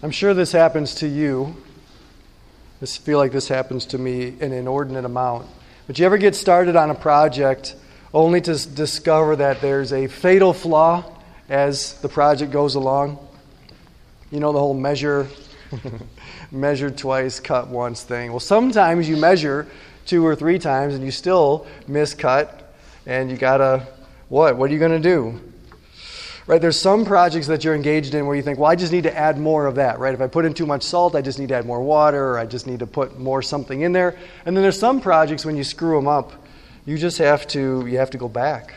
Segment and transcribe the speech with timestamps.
[0.00, 1.56] I'm sure this happens to you.
[2.80, 5.48] I feel like this happens to me an inordinate amount.
[5.88, 7.74] But you ever get started on a project
[8.14, 11.04] only to discover that there's a fatal flaw
[11.48, 13.18] as the project goes along?
[14.30, 15.26] You know the whole measure,
[16.52, 18.30] measure twice, cut once thing.
[18.30, 19.66] Well, sometimes you measure
[20.06, 22.62] two or three times and you still miscut,
[23.04, 23.84] and you gotta,
[24.28, 24.56] what?
[24.58, 25.40] What are you gonna do?
[26.48, 26.62] Right?
[26.62, 29.14] There's some projects that you're engaged in where you think, well, I just need to
[29.16, 30.14] add more of that, right?
[30.14, 32.38] If I put in too much salt, I just need to add more water, or
[32.38, 34.16] I just need to put more something in there.
[34.46, 36.32] And then there's some projects when you screw them up,
[36.86, 38.74] you just have to you have to go back.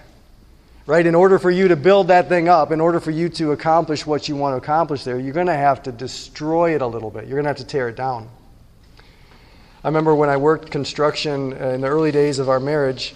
[0.85, 1.05] Right?
[1.05, 4.05] In order for you to build that thing up, in order for you to accomplish
[4.05, 7.09] what you want to accomplish there, you're going to have to destroy it a little
[7.09, 7.25] bit.
[7.25, 8.27] You're going to have to tear it down.
[9.83, 13.13] I remember when I worked construction in the early days of our marriage,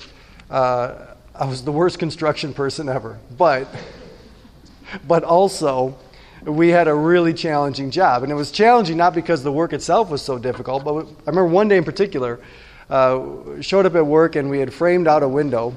[0.49, 3.19] uh, I was the worst construction person ever.
[3.37, 3.67] But
[5.07, 5.97] but also
[6.43, 8.23] we had a really challenging job.
[8.23, 11.47] And it was challenging not because the work itself was so difficult, but I remember
[11.47, 12.39] one day in particular,
[12.89, 15.75] uh, showed up at work and we had framed out a window.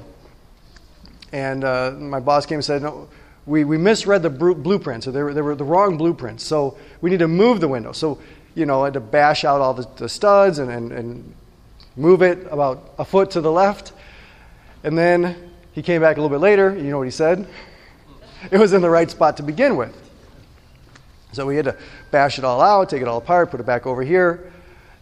[1.31, 3.09] And uh, my boss came and said, no,
[3.45, 6.43] we, we misread the blueprints, so they were, they were the wrong blueprints.
[6.43, 7.91] So we need to move the window.
[7.91, 8.19] So,
[8.53, 11.33] you know, I had to bash out all the, the studs and, and, and
[11.95, 13.93] move it about a foot to the left.
[14.83, 16.75] And then he came back a little bit later.
[16.75, 17.47] You know what he said?
[18.51, 19.95] It was in the right spot to begin with.
[21.31, 21.77] So we had to
[22.11, 24.51] bash it all out, take it all apart, put it back over here.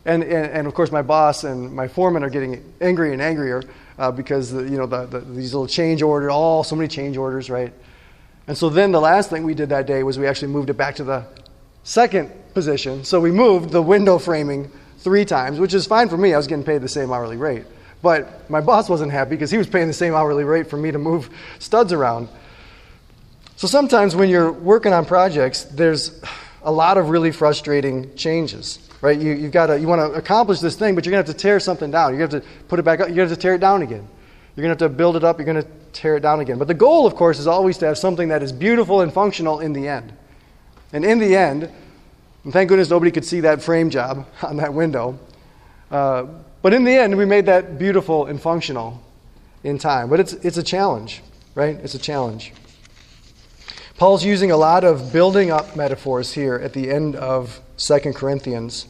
[0.06, 3.64] And, and, and of course, my boss and my foreman are getting angry and angrier
[3.98, 7.18] uh, because the, you know the, the, these little change orders, all so many change
[7.18, 7.74] orders, right?
[8.48, 10.76] And so then the last thing we did that day was we actually moved it
[10.76, 11.26] back to the
[11.84, 13.04] second position.
[13.04, 16.34] So we moved the window framing three times, which is fine for me.
[16.34, 17.66] I was getting paid the same hourly rate.
[18.02, 20.92] But my boss wasn't happy because he was paying the same hourly rate for me
[20.92, 22.30] to move studs around.
[23.58, 26.22] So sometimes when you're working on projects, there's
[26.62, 29.20] a lot of really frustrating changes, right?
[29.20, 31.36] You, you've got to, you want to accomplish this thing, but you're going to have
[31.36, 32.12] to tear something down.
[32.12, 33.08] You're going to have to put it back up.
[33.08, 34.08] You're going to have to tear it down again.
[34.56, 35.40] You're going to have to build it up.
[35.40, 36.60] You're going to tear it down again.
[36.60, 39.60] But the goal, of course, is always to have something that is beautiful and functional
[39.60, 40.14] in the end.
[40.94, 41.72] And in the end,
[42.44, 45.18] and thank goodness nobody could see that frame job on that window.
[45.90, 46.28] Uh,
[46.62, 49.02] but in the end, we made that beautiful and functional
[49.64, 50.10] in time.
[50.10, 51.24] But it's, it's a challenge,
[51.56, 51.76] right?
[51.78, 52.54] It's a challenge.
[53.98, 58.86] Paul's using a lot of building up metaphors here at the end of 2 Corinthians.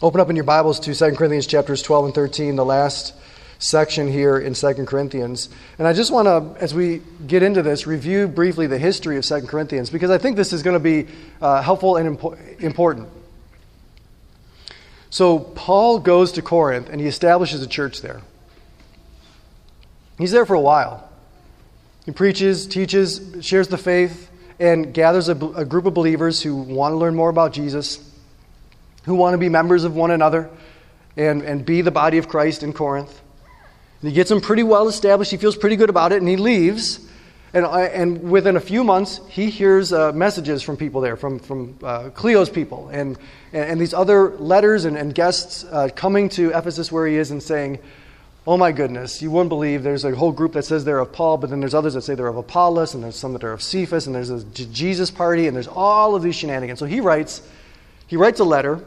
[0.00, 3.12] Open up in your Bibles to 2 Corinthians chapters 12 and 13, the last
[3.58, 5.50] section here in 2 Corinthians.
[5.78, 9.26] And I just want to, as we get into this, review briefly the history of
[9.26, 11.06] 2 Corinthians because I think this is going to be
[11.42, 13.10] uh, helpful and impo- important.
[15.10, 18.22] So, Paul goes to Corinth and he establishes a church there.
[20.16, 21.05] He's there for a while.
[22.06, 24.30] He preaches, teaches, shares the faith,
[24.60, 27.98] and gathers a, a group of believers who want to learn more about Jesus,
[29.04, 30.48] who want to be members of one another,
[31.16, 33.20] and, and be the body of Christ in Corinth.
[34.00, 35.32] And he gets them pretty well established.
[35.32, 37.00] He feels pretty good about it, and he leaves.
[37.52, 41.40] And, uh, and within a few months, he hears uh, messages from people there, from,
[41.40, 43.18] from uh, Chloe's people, and,
[43.52, 47.42] and, these other letters and, and guests uh, coming to Ephesus where he is and
[47.42, 47.80] saying,
[48.46, 51.36] oh my goodness, you wouldn't believe there's a whole group that says they're of Paul,
[51.36, 53.62] but then there's others that say they're of Apollos, and there's some that are of
[53.62, 56.78] Cephas, and there's a Jesus party, and there's all of these shenanigans.
[56.78, 57.42] So he writes,
[58.06, 58.84] he writes a letter.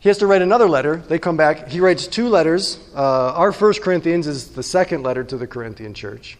[0.00, 0.96] He has to write another letter.
[0.96, 1.68] They come back.
[1.68, 2.78] He writes two letters.
[2.94, 6.36] Uh, our First Corinthians is the second letter to the Corinthian church.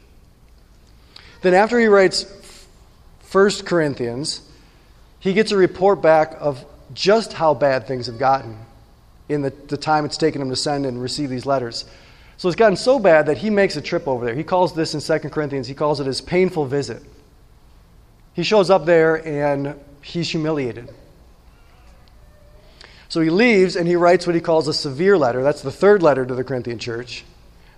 [1.41, 2.27] Then after he writes
[3.21, 4.43] First Corinthians,
[5.19, 8.59] he gets a report back of just how bad things have gotten
[9.29, 11.85] in the, the time it's taken him to send and receive these letters.
[12.37, 14.35] So it's gotten so bad that he makes a trip over there.
[14.35, 17.03] He calls this in 2 Corinthians, he calls it his painful visit.
[18.33, 20.89] He shows up there and he's humiliated.
[23.09, 25.43] So he leaves and he writes what he calls a severe letter.
[25.43, 27.25] That's the third letter to the Corinthian church.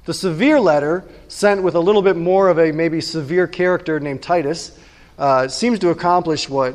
[0.05, 4.22] The severe letter, sent with a little bit more of a maybe severe character named
[4.22, 4.78] Titus,
[5.19, 6.75] uh, seems to accomplish what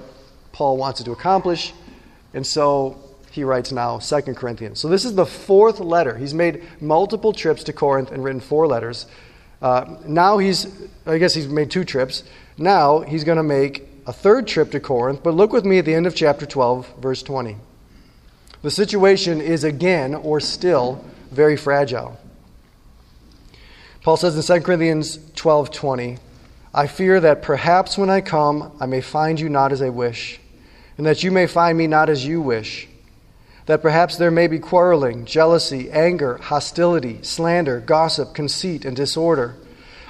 [0.52, 1.74] Paul wants it to accomplish.
[2.34, 2.98] And so
[3.36, 4.80] he writes now 2 Corinthians.
[4.80, 6.16] So this is the fourth letter.
[6.16, 9.08] He's made multiple trips to Corinth and written four letters.
[9.62, 10.68] Uh, now he's,
[11.06, 12.24] I guess he's made two trips.
[12.58, 15.22] Now he's going to make a third trip to Corinth.
[15.22, 17.58] But look with me at the end of chapter 12, verse 20.
[18.62, 22.18] The situation is again, or still, very fragile.
[24.02, 26.20] Paul says in 2 Corinthians 12 20,
[26.74, 30.40] I fear that perhaps when I come, I may find you not as I wish,
[30.98, 32.88] and that you may find me not as you wish
[33.66, 39.56] that perhaps there may be quarreling, jealousy, anger, hostility, slander, gossip, conceit, and disorder.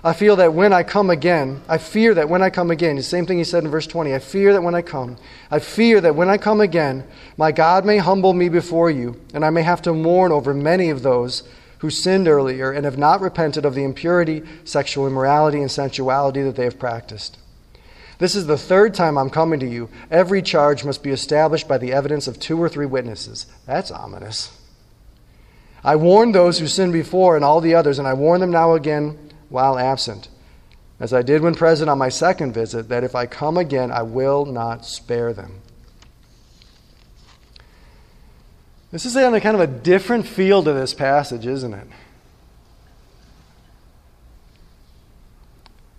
[0.04, 3.02] I feel that when I come again, I fear that when I come again, the
[3.02, 5.18] same thing he said in verse 20, I fear that when I come,
[5.50, 7.06] I fear that when I come again,
[7.38, 10.92] my God may humble me before you, and I may have to mourn over many
[10.92, 11.42] of those
[11.80, 16.56] who sinned earlier and have not repented of the impurity, sexual immorality, and sensuality that
[16.56, 17.38] they have practiced.
[18.18, 19.90] This is the third time I'm coming to you.
[20.10, 23.46] Every charge must be established by the evidence of two or three witnesses.
[23.66, 24.58] That's ominous.
[25.84, 28.74] I warned those who sinned before and all the others, and I warn them now
[28.74, 29.20] again
[29.50, 30.30] while absent,
[31.00, 34.02] as I did when present on my second visit, that if I come again, I
[34.02, 35.62] will not spare them.
[38.92, 41.88] This is on a kind of a different feel to this passage, isn't it?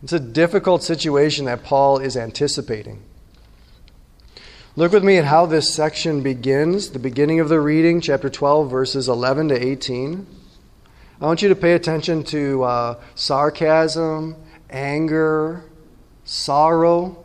[0.03, 3.03] It's a difficult situation that Paul is anticipating.
[4.79, 8.71] Look with me at how this section begins, the beginning of the reading, chapter 12,
[8.71, 10.27] verses 11 to 18.
[11.19, 14.37] I want you to pay attention to uh, sarcasm,
[14.69, 15.65] anger,
[16.27, 17.25] sorrow.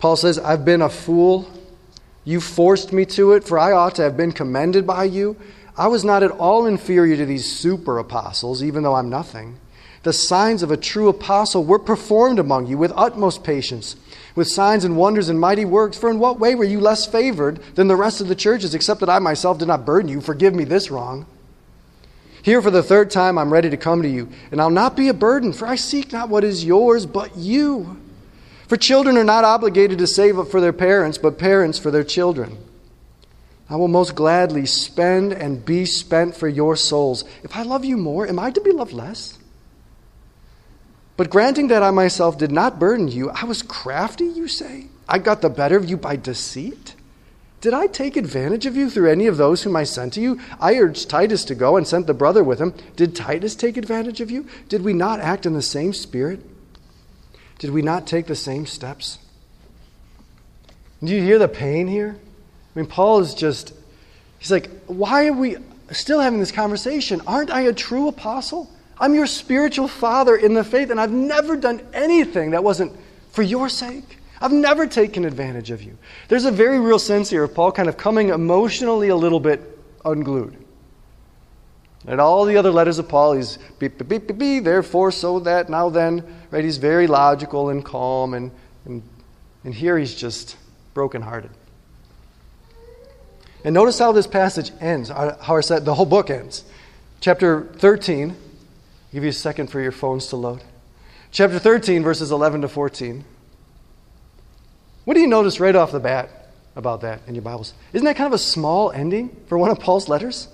[0.00, 1.48] Paul says, I've been a fool.
[2.24, 5.36] You forced me to it, for I ought to have been commended by you.
[5.76, 9.60] I was not at all inferior to these super apostles, even though I'm nothing.
[10.02, 13.96] The signs of a true apostle were performed among you with utmost patience,
[14.34, 15.98] with signs and wonders and mighty works.
[15.98, 19.00] For in what way were you less favored than the rest of the churches, except
[19.00, 20.22] that I myself did not burden you?
[20.22, 21.26] Forgive me this wrong.
[22.42, 25.08] Here for the third time, I'm ready to come to you, and I'll not be
[25.08, 27.98] a burden, for I seek not what is yours, but you.
[28.66, 32.04] For children are not obligated to save up for their parents, but parents for their
[32.04, 32.56] children.
[33.68, 37.24] I will most gladly spend and be spent for your souls.
[37.42, 39.39] If I love you more, am I to be loved less?
[41.20, 44.86] But granting that I myself did not burden you, I was crafty, you say?
[45.06, 46.94] I got the better of you by deceit?
[47.60, 50.40] Did I take advantage of you through any of those whom I sent to you?
[50.58, 52.72] I urged Titus to go and sent the brother with him.
[52.96, 54.46] Did Titus take advantage of you?
[54.70, 56.40] Did we not act in the same spirit?
[57.58, 59.18] Did we not take the same steps?
[61.04, 62.16] Do you hear the pain here?
[62.74, 63.74] I mean, Paul is just,
[64.38, 65.58] he's like, why are we
[65.90, 67.20] still having this conversation?
[67.26, 68.70] Aren't I a true apostle?
[69.00, 72.94] I'm your spiritual father in the faith, and I've never done anything that wasn't
[73.32, 74.18] for your sake.
[74.42, 75.96] I've never taken advantage of you.
[76.28, 79.62] There's a very real sense here of Paul kind of coming emotionally a little bit
[80.04, 80.56] unglued.
[82.06, 85.40] And all the other letters of Paul, he's beep, beep, beep, beep, beep, therefore, so
[85.40, 86.64] that, now then, right?
[86.64, 88.50] He's very logical and calm, and,
[88.84, 89.02] and,
[89.64, 90.56] and here he's just
[90.94, 91.50] brokenhearted.
[93.64, 96.64] And notice how this passage ends, how said the whole book ends.
[97.20, 98.34] Chapter 13,
[99.10, 100.62] I'll give you a second for your phones to load.
[101.32, 103.24] Chapter 13, verses 11 to 14.
[105.04, 106.30] What do you notice right off the bat
[106.76, 107.74] about that in your Bibles?
[107.92, 110.46] Isn't that kind of a small ending for one of Paul's letters?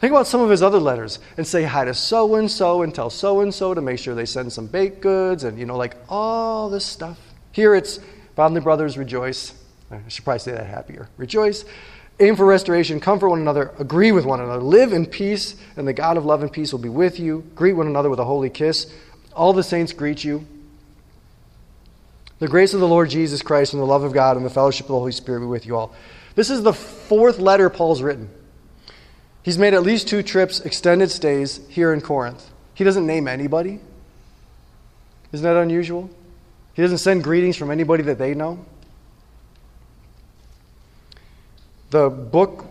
[0.00, 2.94] Think about some of his other letters and say hi to so and so and
[2.94, 5.76] tell so and so to make sure they send some baked goods and, you know,
[5.76, 7.20] like all this stuff.
[7.52, 8.00] Here it's
[8.34, 9.52] family brothers, rejoice.
[9.90, 11.10] I should probably say that happier.
[11.18, 11.66] Rejoice,
[12.18, 15.92] aim for restoration, comfort one another, agree with one another, live in peace, and the
[15.92, 17.44] God of love and peace will be with you.
[17.54, 18.92] Greet one another with a holy kiss.
[19.34, 20.46] All the saints greet you.
[22.38, 24.84] The grace of the Lord Jesus Christ and the love of God and the fellowship
[24.84, 25.94] of the Holy Spirit be with you all.
[26.34, 28.28] This is the fourth letter Paul's written.
[29.42, 32.50] He's made at least two trips, extended stays here in Corinth.
[32.74, 33.80] He doesn't name anybody.
[35.32, 36.10] Isn't that unusual?
[36.74, 38.64] He doesn't send greetings from anybody that they know.
[41.90, 42.66] The book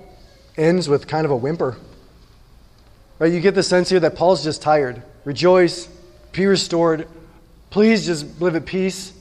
[0.57, 1.77] ends with kind of a whimper.
[3.19, 3.31] Right?
[3.31, 5.01] You get the sense here that Paul's just tired.
[5.23, 5.87] Rejoice,
[6.31, 7.07] be restored.
[7.69, 9.13] Please just live at peace.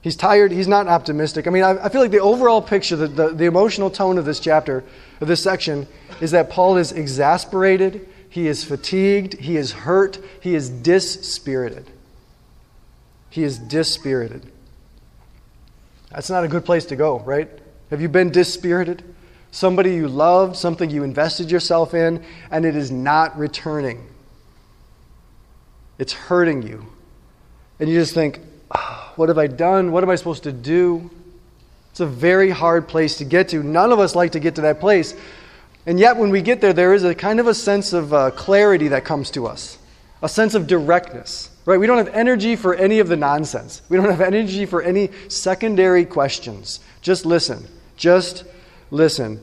[0.00, 0.52] He's tired.
[0.52, 1.46] He's not optimistic.
[1.46, 4.24] I mean, I, I feel like the overall picture, the, the, the emotional tone of
[4.24, 4.84] this chapter,
[5.20, 5.86] of this section,
[6.20, 11.90] is that Paul is exasperated, he is fatigued, he is hurt, he is dispirited.
[13.30, 14.52] He is dispirited.
[16.10, 17.48] That's not a good place to go, right?
[17.94, 19.04] Have you been dispirited?
[19.52, 24.04] Somebody you loved, something you invested yourself in, and it is not returning.
[25.96, 26.86] It's hurting you.
[27.78, 28.40] And you just think,
[29.14, 29.92] what have I done?
[29.92, 31.08] What am I supposed to do?
[31.92, 33.62] It's a very hard place to get to.
[33.62, 35.14] None of us like to get to that place.
[35.86, 38.32] And yet, when we get there, there is a kind of a sense of uh,
[38.32, 39.78] clarity that comes to us,
[40.20, 41.48] a sense of directness.
[41.64, 41.78] Right?
[41.78, 43.82] We don't have energy for any of the nonsense.
[43.88, 46.80] We don't have energy for any secondary questions.
[47.00, 47.68] Just listen.
[47.96, 48.44] Just
[48.90, 49.40] listen.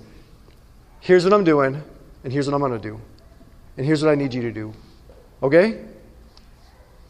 [0.99, 1.81] Here's what I'm doing,
[2.23, 2.99] and here's what I'm going to do.
[3.77, 4.73] And here's what I need you to do.
[5.41, 5.83] Okay?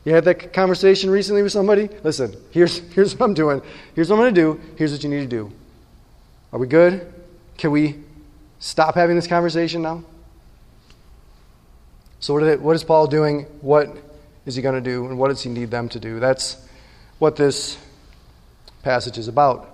[0.03, 1.89] You had that conversation recently with somebody?
[2.03, 3.61] Listen, here's, here's what I'm doing.
[3.95, 4.61] Here's what I'm going to do.
[4.77, 5.51] Here's what you need to do.
[6.53, 7.13] Are we good?
[7.57, 7.99] Can we
[8.59, 10.03] stop having this conversation now?
[12.19, 13.43] So, what, what is Paul doing?
[13.61, 13.95] What
[14.45, 15.05] is he going to do?
[15.07, 16.19] And what does he need them to do?
[16.19, 16.57] That's
[17.19, 17.77] what this
[18.83, 19.70] passage is about.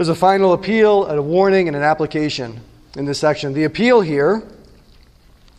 [0.00, 2.62] There's a final appeal, a warning, and an application
[2.96, 3.52] in this section.
[3.52, 4.42] The appeal here,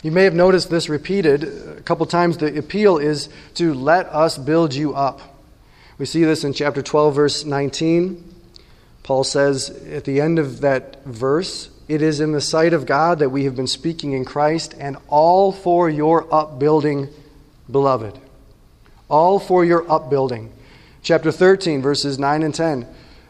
[0.01, 2.39] you may have noticed this repeated a couple times.
[2.39, 5.21] The appeal is to let us build you up.
[5.99, 8.33] We see this in chapter 12, verse 19.
[9.03, 13.19] Paul says at the end of that verse, It is in the sight of God
[13.19, 17.09] that we have been speaking in Christ, and all for your upbuilding,
[17.69, 18.17] beloved.
[19.07, 20.51] All for your upbuilding.
[21.03, 22.87] Chapter 13, verses 9 and 10.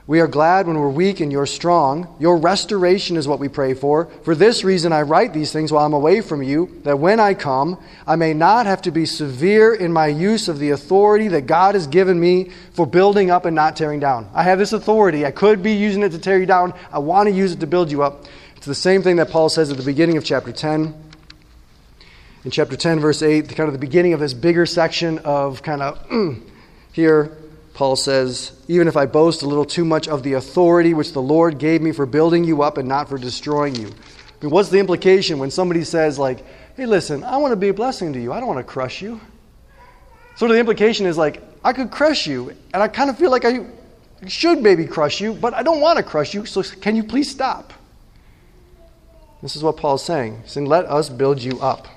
[0.08, 2.16] We are glad when we're weak and you're strong.
[2.20, 4.06] Your restoration is what we pray for.
[4.24, 7.36] For this reason, I write these things while I'm away from you, that when I
[7.36, 7.78] come,
[8.08, 11.76] I may not have to be severe in my use of the authority that God
[11.76, 14.28] has given me for building up and not tearing down.
[14.34, 15.24] I have this authority.
[15.26, 16.74] I could be using it to tear you down.
[16.92, 18.26] I want to use it to build you up.
[18.58, 20.96] It's the same thing that Paul says at the beginning of chapter 10.
[22.44, 25.84] In chapter 10, verse 8, kind of the beginning of this bigger section of kind
[25.84, 26.42] of
[26.92, 27.38] here
[27.74, 31.22] Paul says, Even if I boast a little too much of the authority which the
[31.22, 33.88] Lord gave me for building you up and not for destroying you.
[33.88, 36.44] I mean, what's the implication when somebody says, like,
[36.76, 38.34] hey, listen, I want to be a blessing to you.
[38.34, 39.22] I don't want to crush you.
[40.36, 43.30] Sort of the implication is like, I could crush you, and I kind of feel
[43.30, 43.68] like I
[44.28, 47.30] should maybe crush you, but I don't want to crush you, so can you please
[47.30, 47.74] stop?
[49.42, 50.42] This is what Paul's saying.
[50.44, 51.88] He's saying, let us build you up.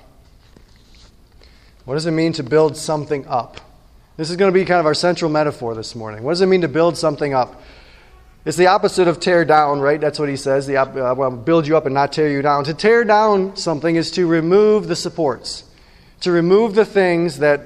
[1.85, 3.61] What does it mean to build something up?
[4.17, 6.23] This is going to be kind of our central metaphor this morning.
[6.23, 7.61] What does it mean to build something up?
[8.45, 9.99] It's the opposite of tear down, right?
[9.99, 10.67] That's what he says.
[10.67, 12.63] The, uh, build you up and not tear you down.
[12.65, 15.63] To tear down something is to remove the supports,
[16.21, 17.61] to remove the things that,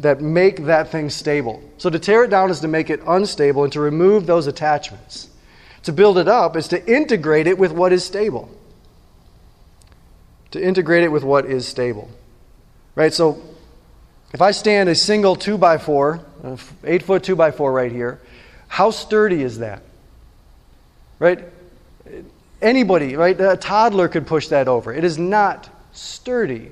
[0.00, 1.62] that make that thing stable.
[1.76, 5.28] So to tear it down is to make it unstable and to remove those attachments.
[5.82, 8.48] To build it up is to integrate it with what is stable.
[10.52, 12.08] To integrate it with what is stable.
[12.94, 13.12] Right?
[13.12, 13.42] So
[14.32, 16.20] if I stand a single 2 by 4
[16.84, 18.20] 8 foot 2 by 4 right here,
[18.68, 19.82] how sturdy is that?
[21.18, 21.44] Right?
[22.62, 23.38] Anybody, right?
[23.40, 24.92] A toddler could push that over.
[24.92, 26.70] It is not sturdy.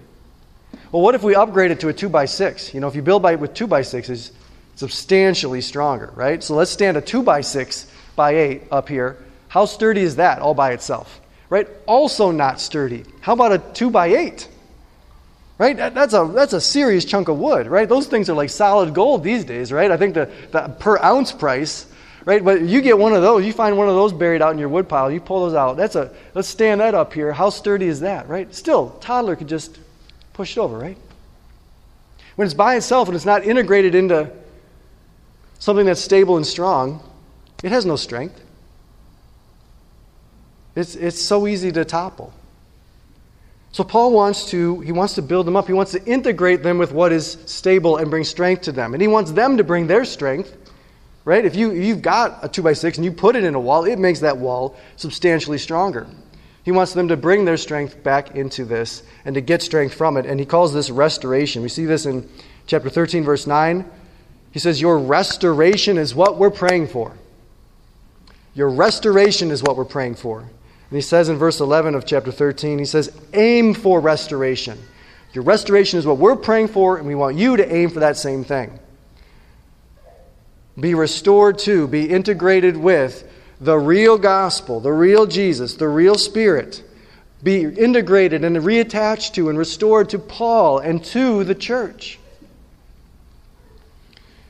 [0.93, 3.03] Well, what if we upgrade it to a 2 by 6 You know, if you
[3.03, 4.33] build by, with 2 by 6s it's
[4.77, 6.43] substantially stronger, right?
[6.43, 9.17] So let's stand a 2 by 6 by 8 up here.
[9.49, 11.21] How sturdy is that all by itself?
[11.51, 11.67] Right?
[11.87, 13.05] Also not sturdy.
[13.21, 14.49] How about a 2 by 8
[15.59, 15.77] right?
[15.77, 17.89] That's a, that's a serious chunk of wood, right?
[17.89, 19.91] Those things are like solid gold these days, right?
[19.91, 21.87] I think the, the per ounce price,
[22.25, 22.45] right?
[22.45, 24.69] But you get one of those, you find one of those buried out in your
[24.69, 25.77] wood pile, you pull those out.
[25.77, 27.33] That's a, let's stand that up here.
[27.33, 28.55] How sturdy is that, right?
[28.55, 29.79] Still, toddler could just
[30.33, 30.97] push it over, right?
[32.37, 34.31] When it's by itself and it's not integrated into
[35.59, 37.03] something that's stable and strong,
[37.65, 38.41] it has no strength.
[40.77, 42.33] It's, it's so easy to topple.
[43.79, 45.69] So Paul wants to he wants to build them up.
[45.69, 48.93] He wants to integrate them with what is stable and bring strength to them.
[48.93, 50.57] And he wants them to bring their strength.
[51.25, 51.45] Right?
[51.45, 53.85] If you you've got a two by six and you put it in a wall,
[53.85, 56.09] it makes that wall substantially stronger.
[56.65, 60.17] He wants them to bring their strength back into this and to get strength from
[60.17, 60.27] it.
[60.27, 61.63] And he calls this restoration.
[61.63, 62.29] We see this in
[62.67, 63.89] chapter 13, verse 9.
[64.51, 67.17] He says, Your restoration is what we're praying for.
[68.57, 70.51] Your restoration is what we're praying for.
[70.91, 74.79] And he says in verse 11 of chapter 13, he says, aim for restoration.
[75.35, 78.17] Your restoration is what we're praying for, and we want you to aim for that
[78.17, 78.79] same thing.
[80.81, 83.31] Be restored to, be integrated with
[83.61, 86.83] the real gospel, the real Jesus, the real Spirit.
[87.43, 92.19] Be integrated and reattached to and restored to Paul and to the church.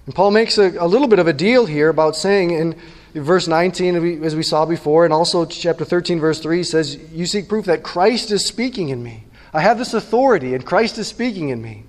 [0.07, 2.77] And Paul makes a, a little bit of a deal here about saying in
[3.15, 7.49] verse 19, as we saw before, and also chapter 13, verse 3 says, You seek
[7.49, 9.25] proof that Christ is speaking in me.
[9.53, 11.85] I have this authority, and Christ is speaking in me.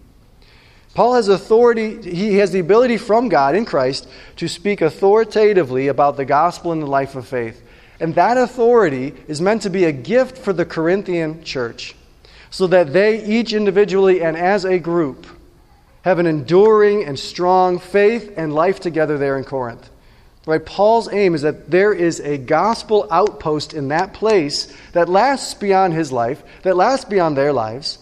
[0.94, 4.08] Paul has authority, he has the ability from God in Christ
[4.38, 7.64] to speak authoritatively about the gospel and the life of faith.
[8.00, 11.96] And that authority is meant to be a gift for the Corinthian church
[12.50, 15.28] so that they, each individually and as a group,
[16.04, 19.90] have an enduring and strong faith and life together there in Corinth.
[20.50, 20.66] Right?
[20.66, 25.94] Paul's aim is that there is a gospel outpost in that place that lasts beyond
[25.94, 28.00] his life, that lasts beyond their lives,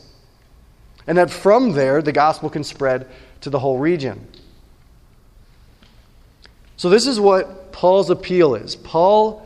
[1.05, 3.05] and that from there the gospel can spread
[3.41, 4.25] to the whole region.
[6.77, 8.77] So, this is what Paul's appeal is.
[8.77, 9.45] Paul,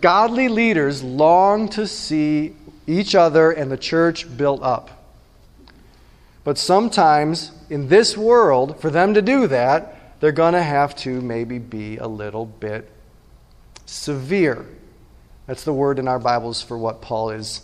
[0.00, 2.56] godly leaders long to see
[2.88, 5.04] each other and the church built up.
[6.42, 9.93] But sometimes in this world, for them to do that,
[10.24, 12.90] they're going to have to maybe be a little bit
[13.84, 14.64] severe.
[15.46, 17.60] That's the word in our Bibles for what Paul is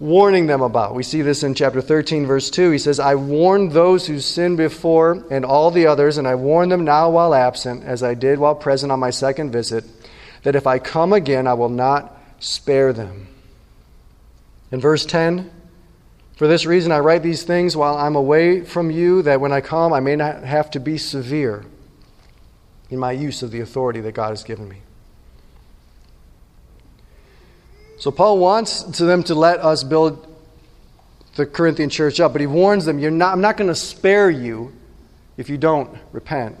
[0.00, 0.96] warning them about.
[0.96, 2.72] We see this in chapter 13, verse 2.
[2.72, 6.68] He says, I warned those who sinned before and all the others, and I warn
[6.68, 9.84] them now while absent, as I did while present on my second visit,
[10.42, 13.28] that if I come again, I will not spare them.
[14.72, 15.48] In verse 10,
[16.36, 19.62] for this reason I write these things while I'm away from you, that when I
[19.62, 21.64] come, I may not have to be severe
[22.90, 24.82] in my use of the authority that God has given me.
[27.98, 30.22] So Paul wants to them to let us build
[31.36, 34.74] the Corinthian church up, but he warns them, not, I'm not going to spare you
[35.38, 36.58] if you don't repent.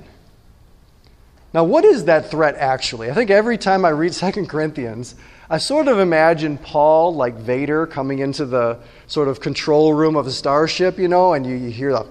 [1.52, 3.10] Now, what is that threat actually?
[3.10, 5.14] I think every time I read 2 Corinthians,
[5.48, 10.26] I sort of imagine Paul like Vader coming into the sort of control room of
[10.26, 12.04] a starship, you know, and you, you hear the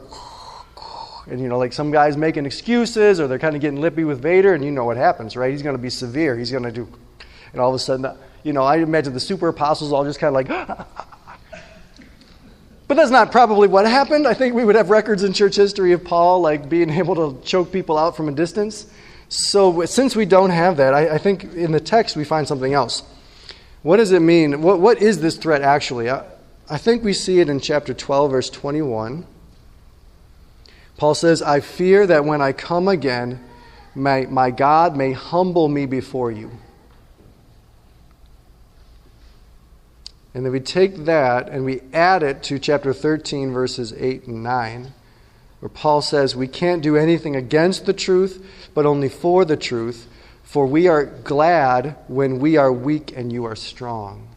[1.27, 4.21] and you know, like some guys making excuses or they're kind of getting lippy with
[4.21, 5.51] Vader, and you know what happens, right?
[5.51, 6.37] He's going to be severe.
[6.37, 6.87] He's going to do,
[7.51, 10.29] and all of a sudden, you know, I imagine the super apostles all just kind
[10.29, 10.47] of like,
[12.87, 14.27] but that's not probably what happened.
[14.27, 17.41] I think we would have records in church history of Paul like being able to
[17.45, 18.89] choke people out from a distance.
[19.27, 22.73] So since we don't have that, I, I think in the text we find something
[22.73, 23.03] else.
[23.85, 24.63] What does it mean?
[24.63, 26.09] What, what is this threat actually?
[26.09, 26.25] I,
[26.67, 29.27] I think we see it in chapter 12, verse 21.
[30.97, 33.43] Paul says, I fear that when I come again,
[33.93, 36.49] my, my God may humble me before you
[40.35, 44.43] And then we take that and we add it to chapter 13, verses 8 and
[44.43, 44.93] 9,
[45.61, 50.09] where Paul says, We can't do anything against the truth, but only for the truth,
[50.45, 54.29] for we are glad when we are weak and you are strong.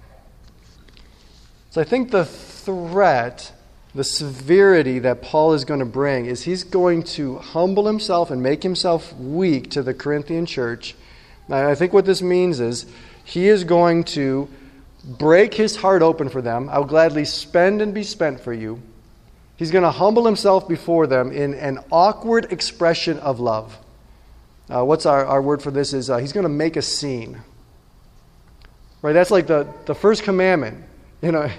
[1.70, 3.52] So I think the threat,
[3.94, 8.42] the severity that Paul is going to bring is he's going to humble himself and
[8.42, 10.96] make himself weak to the Corinthian church.
[11.50, 12.86] I think what this means is
[13.24, 14.48] he is going to
[15.04, 16.68] break his heart open for them.
[16.68, 18.82] I will gladly spend and be spent for you.
[19.56, 23.78] He's going to humble himself before them in an awkward expression of love.
[24.70, 25.92] Uh, what's our, our word for this?
[25.92, 27.40] Is uh, he's going to make a scene.
[29.00, 29.12] Right?
[29.12, 30.85] That's like the, the first commandment
[31.22, 31.50] you know,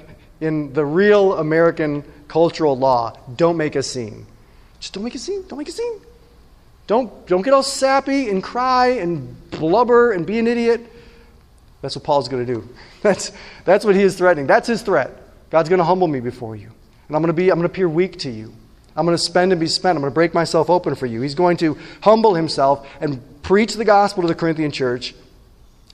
[0.41, 3.17] in the real American cultural law.
[3.35, 4.25] Don't make a scene.
[4.79, 5.43] Just don't make a scene.
[5.47, 5.99] Don't make a scene.
[6.87, 10.81] Don't, don't get all sappy and cry and blubber and be an idiot.
[11.81, 12.67] That's what Paul's going to do.
[13.01, 13.31] That's,
[13.63, 14.45] that's what he is threatening.
[14.45, 15.09] That's his threat.
[15.49, 16.67] God's going to humble me before you.
[17.07, 18.53] And I'm going to be, I'm going to appear weak to you.
[18.95, 19.95] I'm going to spend and be spent.
[19.95, 21.21] I'm going to break myself open for you.
[21.21, 25.15] He's going to humble himself and preach the gospel to the Corinthian church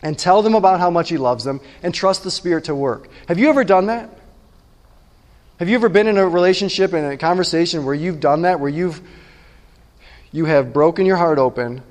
[0.02, 3.10] and tell them about how much he loves them and trust the Spirit to work.
[3.28, 4.10] Have you ever done that?
[5.60, 8.70] Have you ever been in a relationship, and a conversation where you've done that, where
[8.70, 9.02] you've
[10.34, 11.82] you have broken your heart open,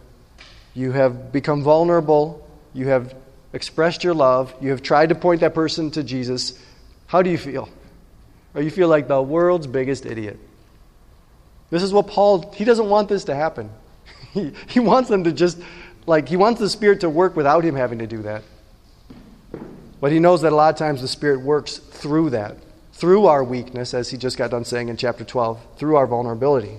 [0.75, 3.15] you have become vulnerable, you have
[3.55, 6.59] expressed your love, you have tried to point that person to Jesus,
[7.07, 7.71] how do you feel?
[8.55, 10.39] Or you feel like the world's biggest idiot.
[11.75, 13.69] This is what Paul, he doesn't want this to happen.
[14.33, 15.59] He, he wants them to just,
[16.07, 18.43] like, he wants the Spirit to work without him having to do that.
[20.01, 22.57] But he knows that a lot of times the Spirit works through that,
[22.93, 26.79] through our weakness, as he just got done saying in chapter 12, through our vulnerability.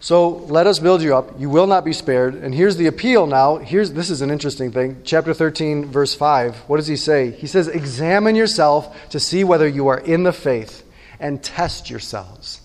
[0.00, 1.40] So let us build you up.
[1.40, 2.34] You will not be spared.
[2.34, 3.58] And here's the appeal now.
[3.58, 5.00] Here's this is an interesting thing.
[5.04, 6.56] Chapter 13, verse 5.
[6.68, 7.30] What does he say?
[7.30, 10.84] He says, Examine yourself to see whether you are in the faith
[11.20, 12.60] and test yourselves.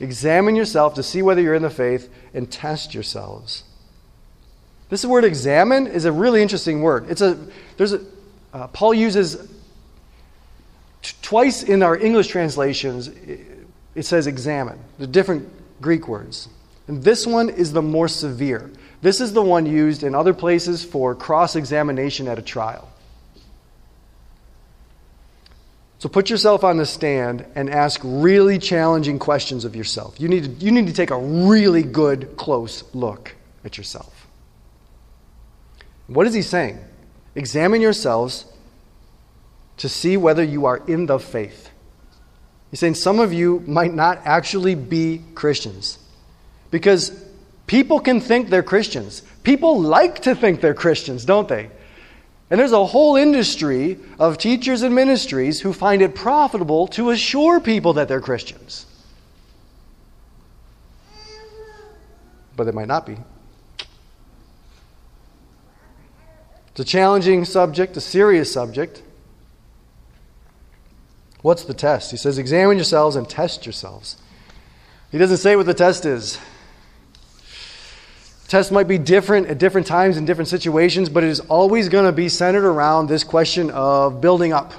[0.00, 3.64] Examine yourself to see whether you're in the faith and test yourselves.
[4.90, 7.10] This word examine is a really interesting word.
[7.10, 7.38] It's a
[7.76, 8.00] there's a
[8.52, 9.36] uh, Paul uses
[11.02, 13.10] t- twice in our English translations
[13.94, 14.78] it says examine.
[14.98, 15.48] The different
[15.80, 16.48] Greek words.
[16.88, 18.70] And this one is the more severe.
[19.02, 22.88] This is the one used in other places for cross examination at a trial.
[26.04, 30.20] So put yourself on the stand and ask really challenging questions of yourself.
[30.20, 34.26] You need to, you need to take a really good, close look at yourself.
[36.06, 36.78] What is he saying?
[37.34, 38.44] Examine yourselves
[39.78, 41.70] to see whether you are in the faith.
[42.70, 45.98] He's saying some of you might not actually be Christians.
[46.70, 47.18] Because
[47.66, 49.22] people can think they're Christians.
[49.42, 51.70] People like to think they're Christians, don't they?
[52.50, 57.58] And there's a whole industry of teachers and ministries who find it profitable to assure
[57.58, 58.86] people that they're Christians.
[62.56, 63.16] But they might not be.
[66.68, 69.02] It's a challenging subject, a serious subject.
[71.40, 72.10] What's the test?
[72.10, 74.16] He says, Examine yourselves and test yourselves.
[75.12, 76.38] He doesn't say what the test is.
[78.54, 82.04] Tests might be different at different times in different situations, but it is always going
[82.04, 84.72] to be centered around this question of building up.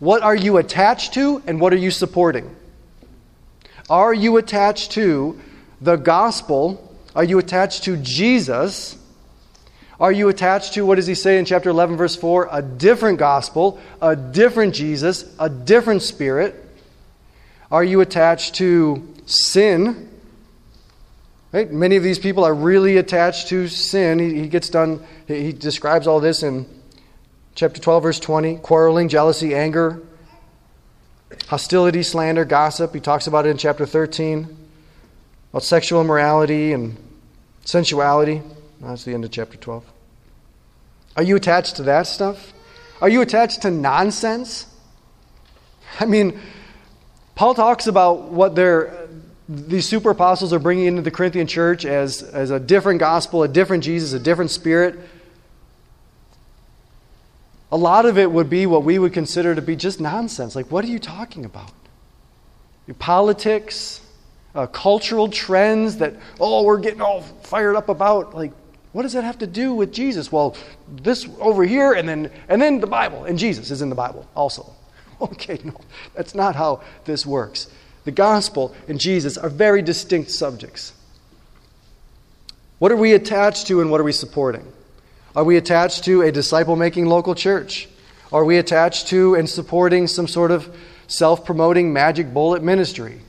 [0.00, 2.52] What are you attached to and what are you supporting?
[3.88, 5.40] Are you attached to
[5.80, 6.98] the gospel?
[7.14, 8.98] Are you attached to Jesus?
[10.00, 12.48] Are you attached to, what does he say in chapter 11, verse 4?
[12.50, 16.56] A different gospel, a different Jesus, a different spirit.
[17.70, 20.07] Are you attached to sin?
[21.52, 21.70] Right?
[21.70, 24.18] Many of these people are really attached to sin.
[24.18, 26.66] He, gets done, he describes all this in
[27.54, 30.02] chapter 12, verse 20 quarreling, jealousy, anger,
[31.46, 32.94] hostility, slander, gossip.
[32.94, 34.56] He talks about it in chapter 13
[35.50, 36.96] about sexual immorality and
[37.64, 38.42] sensuality.
[38.80, 39.84] That's the end of chapter 12.
[41.16, 42.52] Are you attached to that stuff?
[43.00, 44.66] Are you attached to nonsense?
[45.98, 46.38] I mean,
[47.34, 49.07] Paul talks about what they're,
[49.48, 53.48] these super apostles are bringing into the Corinthian church as, as a different gospel, a
[53.48, 54.98] different Jesus, a different spirit.
[57.72, 60.54] A lot of it would be what we would consider to be just nonsense.
[60.54, 61.70] Like, what are you talking about?
[62.86, 64.02] Your politics,
[64.54, 68.34] uh, cultural trends that, oh, we're getting all fired up about.
[68.34, 68.52] Like,
[68.92, 70.30] what does that have to do with Jesus?
[70.30, 70.56] Well,
[70.90, 74.28] this over here, and then, and then the Bible, and Jesus is in the Bible
[74.36, 74.74] also.
[75.20, 75.74] Okay, no,
[76.14, 77.66] that's not how this works.
[78.08, 80.94] The gospel and Jesus are very distinct subjects.
[82.78, 84.66] What are we attached to and what are we supporting?
[85.36, 87.86] Are we attached to a disciple making local church?
[88.32, 90.74] Are we attached to and supporting some sort of
[91.06, 93.20] self promoting magic bullet ministry?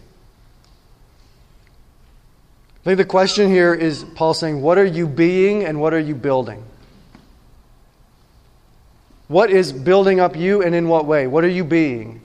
[2.80, 6.00] I think the question here is Paul saying, What are you being and what are
[6.00, 6.64] you building?
[9.28, 11.28] What is building up you and in what way?
[11.28, 12.22] What are you being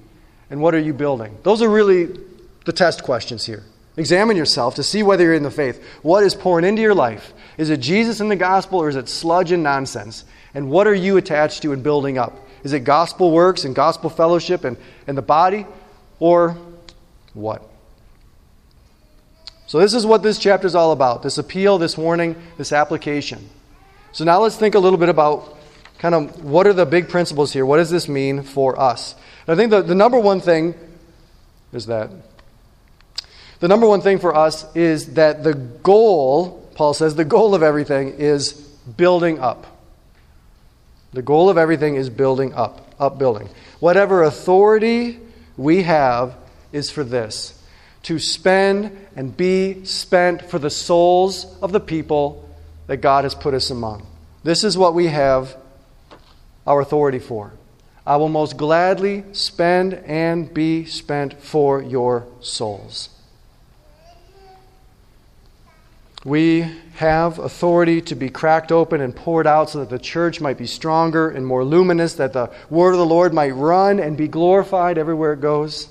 [0.50, 1.36] and what are you building?
[1.42, 2.16] Those are really
[2.64, 3.62] the test questions here.
[3.96, 5.82] Examine yourself to see whether you're in the faith.
[6.02, 7.32] What is pouring into your life?
[7.56, 10.24] Is it Jesus and the gospel or is it sludge and nonsense?
[10.52, 12.36] And what are you attached to and building up?
[12.64, 15.66] Is it gospel works and gospel fellowship and, and the body
[16.18, 16.56] or
[17.34, 17.62] what?
[19.66, 23.48] So, this is what this chapter is all about this appeal, this warning, this application.
[24.12, 25.56] So, now let's think a little bit about
[25.98, 27.64] kind of what are the big principles here?
[27.64, 29.14] What does this mean for us?
[29.46, 30.74] And I think the, the number one thing
[31.72, 32.10] is that
[33.60, 37.62] the number one thing for us is that the goal, Paul says, the goal of
[37.62, 39.66] everything is building up.
[41.12, 43.48] The goal of everything is building up, upbuilding.
[43.80, 45.20] Whatever authority
[45.56, 46.36] we have
[46.72, 47.60] is for this
[48.04, 52.48] to spend and be spent for the souls of the people
[52.86, 54.06] that God has put us among.
[54.42, 55.56] This is what we have
[56.66, 57.52] our authority for.
[58.06, 63.08] I will most gladly spend and be spent for your souls.
[66.24, 70.56] We have authority to be cracked open and poured out so that the church might
[70.56, 74.26] be stronger and more luminous, that the word of the Lord might run and be
[74.26, 75.88] glorified everywhere it goes.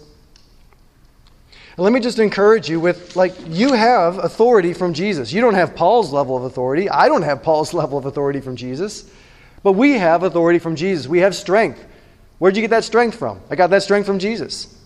[1.76, 5.32] And let me just encourage you with like, you have authority from Jesus.
[5.32, 6.90] You don't have Paul's level of authority.
[6.90, 9.10] I don't have Paul's level of authority from Jesus.
[9.62, 11.08] But we have authority from Jesus.
[11.08, 11.84] We have strength.
[12.40, 13.40] Where'd you get that strength from?
[13.50, 14.78] I got that strength from Jesus.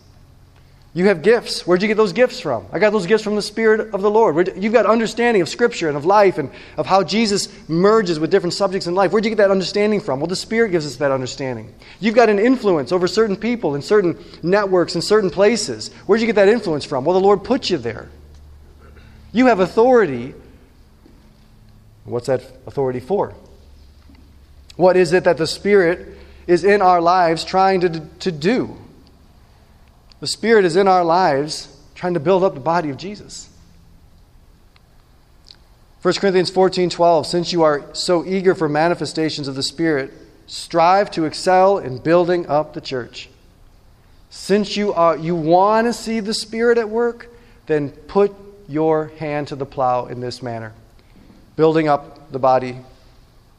[0.97, 1.67] You have gifts.
[1.67, 2.65] Where'd you get those gifts from?
[2.71, 4.57] I got those gifts from the Spirit of the Lord.
[4.57, 8.55] You've got understanding of Scripture and of life and of how Jesus merges with different
[8.55, 9.11] subjects in life.
[9.11, 10.19] Where'd you get that understanding from?
[10.19, 11.71] Well, the Spirit gives us that understanding.
[11.99, 15.93] You've got an influence over certain people in certain networks in certain places.
[16.07, 17.05] Where'd you get that influence from?
[17.05, 18.09] Well, the Lord put you there.
[19.31, 20.33] You have authority.
[22.05, 23.35] What's that authority for?
[24.77, 28.75] What is it that the Spirit is in our lives trying to, to do?
[30.19, 33.49] The Spirit is in our lives trying to build up the body of Jesus.
[36.01, 40.13] 1 Corinthians 14 12, since you are so eager for manifestations of the Spirit,
[40.45, 43.29] strive to excel in building up the church.
[44.29, 47.29] Since you, are, you want to see the Spirit at work,
[47.65, 48.33] then put
[48.67, 50.73] your hand to the plow in this manner,
[51.55, 52.77] building up the body,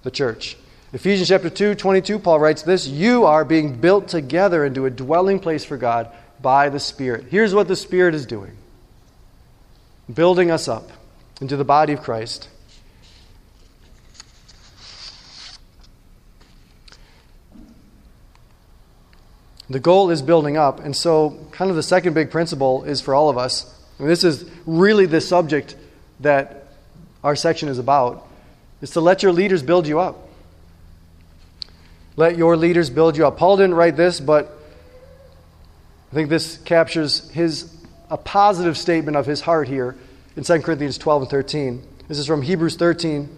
[0.03, 0.57] the church.
[0.93, 5.39] Ephesians chapter 2, 22, Paul writes this You are being built together into a dwelling
[5.39, 7.27] place for God by the Spirit.
[7.31, 8.57] Here's what the Spirit is doing
[10.13, 10.91] building us up
[11.41, 12.49] into the body of Christ.
[19.71, 20.81] The goal is building up.
[20.81, 23.75] And so, kind of the second big principle is for all of us.
[23.99, 25.77] And this is really the subject
[26.21, 26.69] that
[27.23, 28.27] our section is about
[28.81, 30.29] is to let your leaders build you up.
[32.17, 33.37] Let your leaders build you up.
[33.37, 34.58] Paul didn't write this, but
[36.11, 37.75] I think this captures his
[38.11, 39.95] a positive statement of his heart here
[40.37, 41.83] in 2 Corinthians 12 and 13.
[42.09, 43.29] This is from Hebrews 13.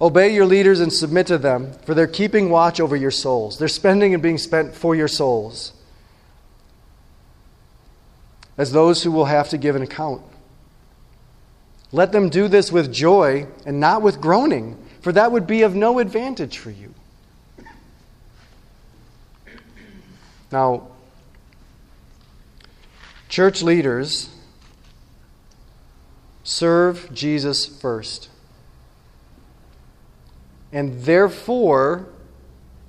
[0.00, 3.58] Obey your leaders and submit to them, for they're keeping watch over your souls.
[3.58, 5.72] They're spending and being spent for your souls,
[8.56, 10.22] as those who will have to give an account.
[11.90, 15.74] Let them do this with joy and not with groaning, for that would be of
[15.74, 16.94] no advantage for you.
[20.52, 20.88] Now,
[23.28, 24.30] church leaders
[26.42, 28.30] serve Jesus first.
[30.72, 32.06] And therefore,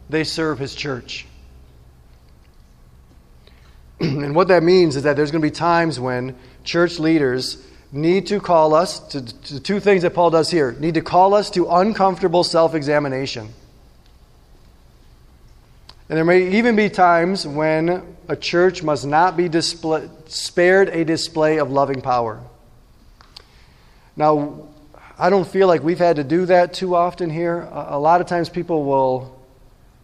[0.09, 1.25] they serve his church.
[3.99, 8.27] and what that means is that there's going to be times when church leaders need
[8.27, 11.49] to call us to, to two things that Paul does here need to call us
[11.51, 13.49] to uncomfortable self examination.
[16.09, 21.05] And there may even be times when a church must not be display, spared a
[21.05, 22.41] display of loving power.
[24.15, 24.69] Now,
[25.19, 27.69] I don't feel like we've had to do that too often here.
[27.71, 29.39] A, lot of times people will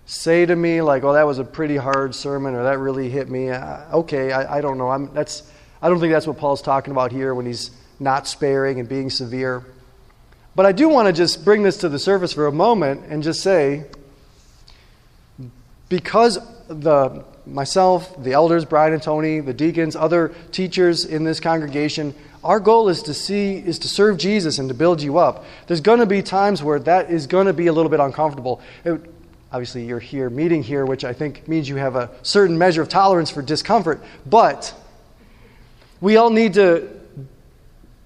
[0.06, 3.28] say to me, like, oh, that was a pretty hard sermon, or that really hit
[3.28, 3.52] me.
[3.52, 4.90] Okay, I, I don't know.
[4.90, 5.50] I'm, that's,
[5.82, 9.10] I don't think that's what Paul's talking about here when he's not sparing and being
[9.10, 9.66] severe.
[10.56, 13.24] But I do want to just bring this to the surface for a moment and
[13.24, 13.86] just say,
[15.90, 22.16] because the myself, the elders, Brian and Tony, the deacons, other teachers in this congregation,
[22.44, 25.46] our goal is to see is to serve Jesus and to build you up.
[25.68, 28.62] There's going to be times where that is going to be a little bit uncomfortable.
[28.84, 29.02] It,
[29.52, 32.90] obviously, you're here meeting here, which I think means you have a certain measure of
[32.90, 34.02] tolerance for discomfort.
[34.26, 34.74] But
[36.02, 36.90] we all need to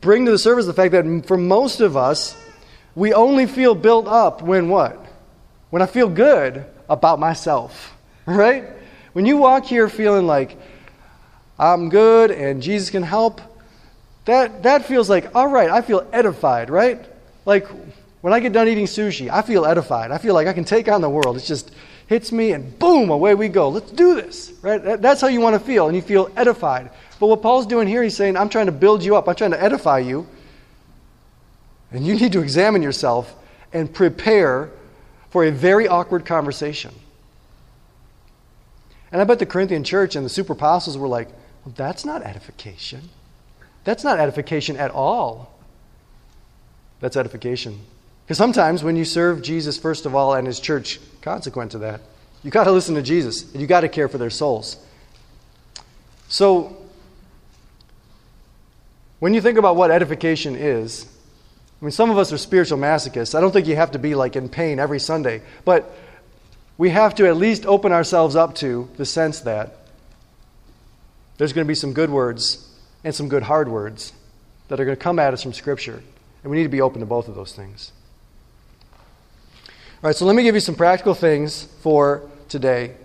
[0.02, 2.36] bring to the surface the fact that for most of us,
[2.96, 5.06] we only feel built up when what?
[5.70, 8.66] When I feel good about myself, right?
[9.14, 10.58] When you walk here feeling like
[11.58, 13.42] I'm good and Jesus can help,
[14.26, 17.04] that, that feels like, all right, I feel edified, right?
[17.46, 17.68] Like
[18.22, 20.12] when I get done eating sushi, I feel edified.
[20.12, 21.38] I feel like I can take on the world.
[21.38, 21.72] It just
[22.08, 23.70] hits me and boom, away we go.
[23.70, 24.84] Let's do this, right?
[24.84, 26.90] That, that's how you want to feel, and you feel edified.
[27.20, 29.52] But what Paul's doing here, he's saying, I'm trying to build you up, I'm trying
[29.52, 30.28] to edify you.
[31.92, 33.34] And you need to examine yourself
[33.74, 34.72] and prepare
[35.30, 36.94] for a very awkward conversation.
[39.12, 41.30] And I bet the Corinthian church and the super apostles were like,
[41.66, 43.10] well, that's not edification.
[43.84, 45.52] That's not edification at all.
[47.00, 47.80] That's edification.
[48.26, 52.02] Because sometimes when you serve Jesus, first of all, and his church, consequent to that,
[52.44, 54.78] you got to listen to Jesus and you got to care for their souls.
[56.28, 56.78] So,
[59.20, 61.08] when you think about what edification is,
[61.82, 63.36] I mean, some of us are spiritual masochists.
[63.36, 65.96] I don't think you have to be like in pain every Sunday, but
[66.78, 69.78] we have to at least open ourselves up to the sense that
[71.38, 72.70] there's going to be some good words
[73.04, 74.12] and some good hard words
[74.68, 76.04] that are going to come at us from Scripture.
[76.44, 77.92] And we need to be open to both of those things.
[80.02, 82.96] All right, so let me give you some practical things for today.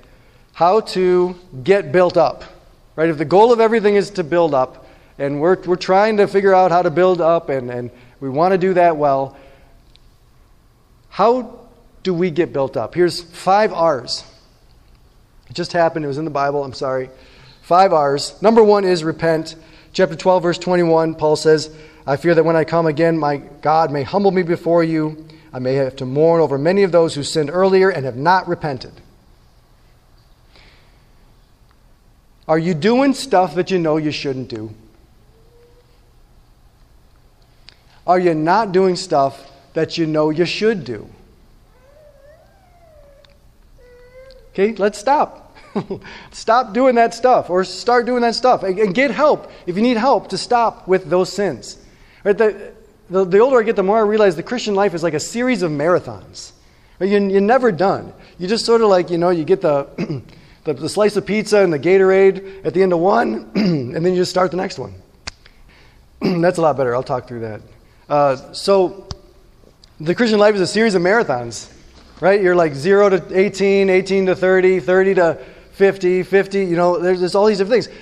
[0.53, 2.45] How to get built up.
[2.97, 3.09] Right?
[3.09, 4.87] If the goal of everything is to build up,
[5.19, 8.53] and we're, we're trying to figure out how to build up and, and we want
[8.53, 9.37] to do that well.
[11.09, 11.61] How
[12.03, 12.95] do we get built up?
[12.95, 14.25] Here's five R's.
[15.49, 16.05] It just happened.
[16.05, 16.65] It was in the Bible.
[16.65, 17.11] I'm sorry.
[17.63, 18.41] Five R's.
[18.43, 19.57] Number one is repent.
[19.93, 21.75] Chapter 12, verse 21, Paul says,
[22.07, 25.27] I fear that when I come again, my God may humble me before you.
[25.53, 28.49] I may have to mourn over many of those who sinned earlier and have not
[28.49, 28.93] repented.
[32.49, 34.75] Are you doing stuff that you know you shouldn't do?
[38.07, 41.09] Are you not doing stuff that you know you should do?
[44.51, 45.57] Okay, let's stop.
[46.31, 49.97] stop doing that stuff or start doing that stuff and, get help if you need
[49.97, 51.79] help to stop with those sins.
[52.23, 52.37] Right?
[52.39, 52.73] The,
[53.11, 55.21] the, the, older I get, the more I realize the Christian life is like a
[55.21, 56.53] series of marathons.
[57.01, 57.11] Right?
[57.11, 58.13] You, you're never done.
[58.39, 59.89] You just sort of like, you know, you get the,
[60.65, 64.13] the, the slice of pizza and the Gatorade at the end of one, and then
[64.13, 64.95] you just start the next one.
[66.21, 66.95] That's a lot better.
[66.95, 67.61] I'll talk through that.
[68.09, 69.09] Uh, so,
[69.99, 71.73] the Christian life is a series of marathons,
[72.21, 72.43] right?
[72.43, 75.39] You're like 0 to 18, 18 to 30, 30 to
[75.73, 77.99] 50, 50, you know, there's, there's all these different things.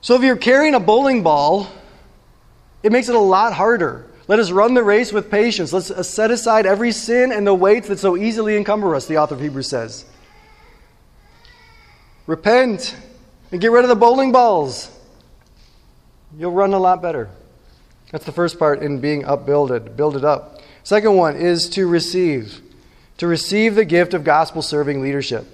[0.00, 1.66] So, if you're carrying a bowling ball,
[2.82, 4.06] it makes it a lot harder.
[4.28, 5.72] Let us run the race with patience.
[5.72, 9.18] Let's uh, set aside every sin and the weights that so easily encumber us, the
[9.18, 10.04] author of Hebrews says.
[12.28, 12.96] Repent
[13.50, 14.96] and get rid of the bowling balls.
[16.38, 17.28] You'll run a lot better.
[18.10, 20.60] That's the first part in being upbuilded, builded up.
[20.82, 22.60] Second one is to receive,
[23.18, 25.46] to receive the gift of gospel serving leadership.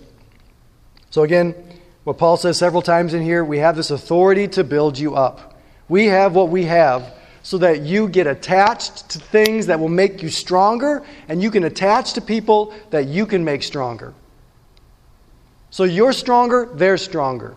[1.11, 1.55] So again,
[2.05, 5.61] what Paul says several times in here, we have this authority to build you up.
[5.89, 10.23] We have what we have so that you get attached to things that will make
[10.23, 14.15] you stronger, and you can attach to people that you can make stronger.
[15.71, 17.57] So you're stronger, they're stronger.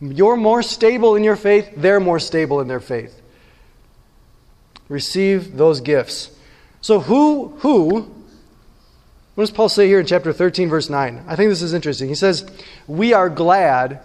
[0.00, 3.21] You're more stable in your faith, they're more stable in their faith.
[4.92, 6.30] Receive those gifts.
[6.82, 8.02] So, who, who,
[9.34, 11.24] what does Paul say here in chapter 13, verse 9?
[11.26, 12.10] I think this is interesting.
[12.10, 12.44] He says,
[12.86, 14.00] We are glad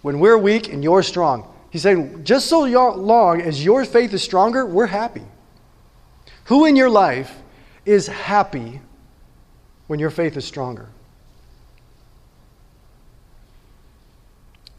[0.00, 1.52] when we're weak and you're strong.
[1.68, 5.26] He's saying, just so long as your faith is stronger, we're happy.
[6.44, 7.36] Who in your life
[7.84, 8.80] is happy
[9.86, 10.88] when your faith is stronger?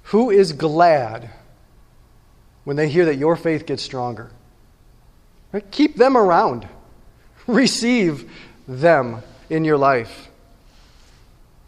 [0.05, 1.29] Who is glad
[2.63, 4.31] when they hear that your faith gets stronger?
[5.51, 5.69] Right?
[5.71, 6.67] Keep them around.
[7.47, 8.29] Receive
[8.67, 10.29] them in your life.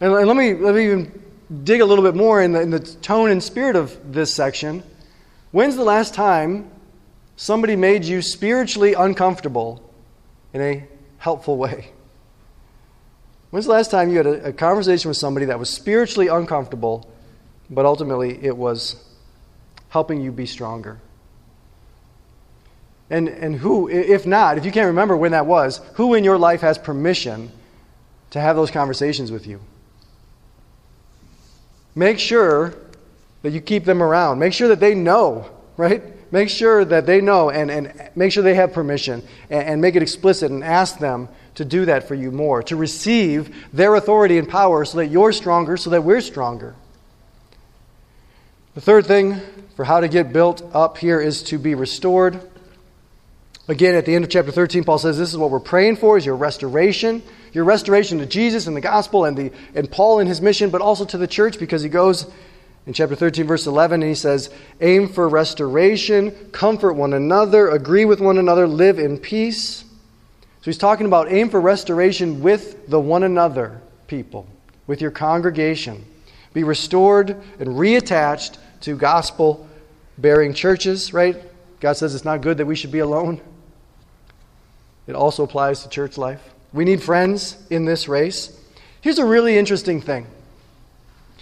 [0.00, 1.22] And, let me let me even
[1.64, 4.82] dig a little bit more in the, in the tone and spirit of this section.
[5.50, 6.70] When's the last time
[7.36, 9.82] somebody made you spiritually uncomfortable
[10.52, 10.84] in a
[11.18, 11.90] helpful way?
[13.50, 17.10] When's the last time you had a, a conversation with somebody that was spiritually uncomfortable,
[17.68, 19.04] but ultimately it was
[19.88, 21.00] helping you be stronger?
[23.10, 26.38] And, and who, if not, if you can't remember when that was, who in your
[26.38, 27.50] life has permission
[28.30, 29.60] to have those conversations with you?
[31.96, 32.74] Make sure
[33.42, 34.38] that you keep them around.
[34.38, 36.02] Make sure that they know, right?
[36.32, 39.96] Make sure that they know and, and make sure they have permission and, and make
[39.96, 44.38] it explicit and ask them to do that for you more, to receive their authority
[44.38, 46.76] and power so that you're stronger, so that we're stronger.
[48.74, 49.40] The third thing
[49.74, 52.40] for how to get built up here is to be restored.
[53.70, 56.18] Again, at the end of chapter 13, Paul says this is what we're praying for
[56.18, 57.22] is your restoration.
[57.52, 60.80] Your restoration to Jesus and the gospel and, the, and Paul and his mission, but
[60.80, 62.26] also to the church because he goes
[62.88, 68.04] in chapter 13, verse 11, and he says, Aim for restoration, comfort one another, agree
[68.04, 69.82] with one another, live in peace.
[69.82, 74.48] So he's talking about aim for restoration with the one another people,
[74.88, 76.04] with your congregation.
[76.54, 79.68] Be restored and reattached to gospel
[80.18, 81.36] bearing churches, right?
[81.78, 83.40] God says it's not good that we should be alone.
[85.10, 86.40] It also applies to church life.
[86.72, 88.56] We need friends in this race.
[89.00, 90.28] Here's a really interesting thing.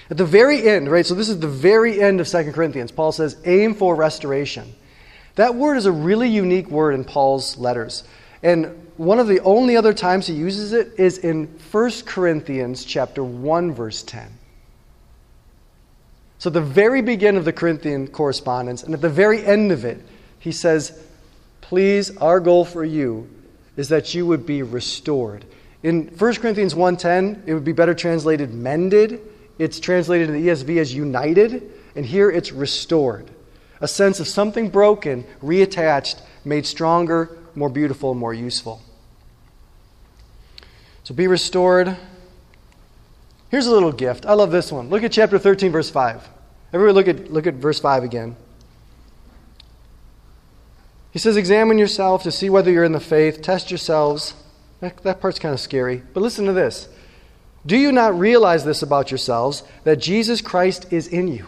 [0.08, 1.04] At the very end, right?
[1.04, 2.90] So this is the very end of 2 Corinthians.
[2.90, 4.74] Paul says, aim for restoration.
[5.34, 8.04] That word is a really unique word in Paul's letters.
[8.42, 13.22] And one of the only other times he uses it is in 1 Corinthians chapter
[13.22, 14.32] 1 verse 10.
[16.38, 20.00] So the very beginning of the Corinthian correspondence and at the very end of it,
[20.38, 20.98] he says,
[21.60, 23.28] "Please, our goal for you
[23.78, 25.46] is that you would be restored.
[25.82, 29.20] In 1 Corinthians 1:10, it would be better translated mended.
[29.58, 31.62] It's translated in the ESV as united,
[31.94, 33.30] and here it's restored.
[33.80, 38.82] A sense of something broken, reattached, made stronger, more beautiful, more useful.
[41.04, 41.96] So be restored.
[43.50, 44.26] Here's a little gift.
[44.26, 44.90] I love this one.
[44.90, 46.28] Look at chapter 13, verse 5.
[46.72, 48.36] Everybody look at, look at verse 5 again.
[51.10, 53.42] He says, Examine yourself to see whether you're in the faith.
[53.42, 54.34] Test yourselves.
[54.80, 56.02] That, that part's kind of scary.
[56.12, 56.88] But listen to this.
[57.66, 61.46] Do you not realize this about yourselves, that Jesus Christ is in you?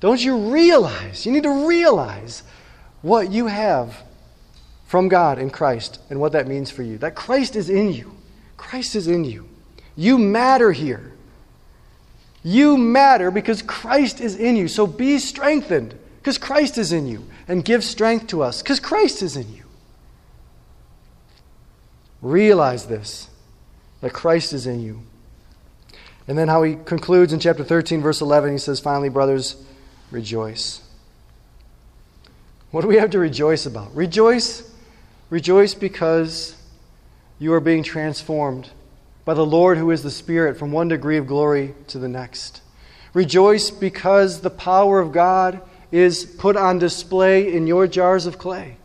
[0.00, 1.24] Don't you realize?
[1.24, 2.42] You need to realize
[3.02, 4.02] what you have
[4.86, 6.98] from God in Christ and what that means for you.
[6.98, 8.12] That Christ is in you.
[8.56, 9.48] Christ is in you.
[9.96, 11.12] You matter here.
[12.42, 14.68] You matter because Christ is in you.
[14.68, 19.22] So be strengthened because Christ is in you and give strength to us because Christ
[19.22, 19.64] is in you.
[22.22, 23.28] Realize this
[24.00, 25.00] that Christ is in you.
[26.26, 29.62] And then how he concludes in chapter 13, verse 11, he says, Finally, brothers,
[30.10, 30.80] rejoice.
[32.70, 33.94] What do we have to rejoice about?
[33.94, 34.70] Rejoice.
[35.30, 36.56] Rejoice because
[37.38, 38.70] you are being transformed
[39.24, 42.62] by the Lord who is the Spirit from one degree of glory to the next.
[43.12, 45.60] Rejoice because the power of God
[45.94, 48.76] is put on display in your jars of clay.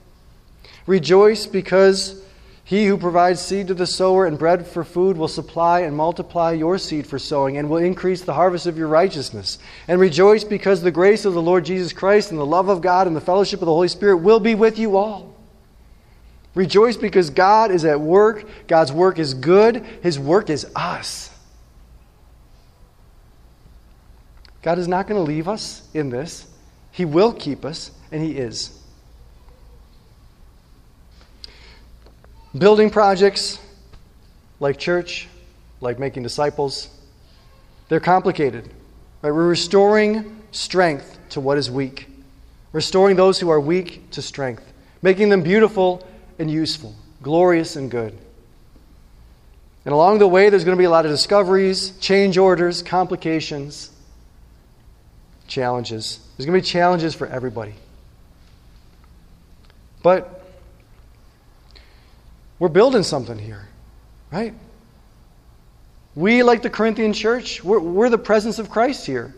[0.85, 2.21] Rejoice because
[2.63, 6.51] he who provides seed to the sower and bread for food will supply and multiply
[6.51, 9.57] your seed for sowing and will increase the harvest of your righteousness.
[9.87, 13.07] And rejoice because the grace of the Lord Jesus Christ and the love of God
[13.07, 15.35] and the fellowship of the Holy Spirit will be with you all.
[16.53, 18.45] Rejoice because God is at work.
[18.67, 19.83] God's work is good.
[20.03, 21.35] His work is us.
[24.61, 26.45] God is not going to leave us in this.
[26.91, 28.77] He will keep us, and He is.
[32.57, 33.59] Building projects
[34.59, 35.27] like church,
[35.81, 36.89] like making disciples,
[37.87, 38.65] they're complicated.
[39.21, 39.31] Right?
[39.31, 42.07] We're restoring strength to what is weak.
[42.71, 44.71] restoring those who are weak to strength,
[45.01, 48.17] making them beautiful and useful, glorious and good.
[49.85, 53.91] And along the way, there's going to be a lot of discoveries, change orders, complications,
[55.49, 56.19] challenges.
[56.37, 57.73] There's going to be challenges for everybody.
[60.01, 60.45] But
[62.57, 63.67] we're building something here,
[64.31, 64.53] right?
[66.15, 69.35] We, like the Corinthian church, we're, we're the presence of Christ here